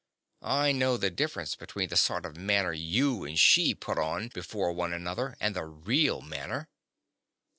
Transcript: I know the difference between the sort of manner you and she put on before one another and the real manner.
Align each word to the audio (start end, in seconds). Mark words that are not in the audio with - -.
I 0.41 0.71
know 0.71 0.97
the 0.97 1.11
difference 1.11 1.53
between 1.53 1.89
the 1.89 1.95
sort 1.95 2.25
of 2.25 2.35
manner 2.35 2.73
you 2.73 3.23
and 3.23 3.39
she 3.39 3.75
put 3.75 3.99
on 3.99 4.29
before 4.29 4.73
one 4.73 4.93
another 4.93 5.37
and 5.39 5.55
the 5.55 5.65
real 5.65 6.21
manner. 6.21 6.67